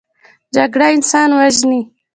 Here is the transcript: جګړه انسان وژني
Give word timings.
جګړه 0.55 0.87
انسان 0.95 1.29
وژني 1.37 1.81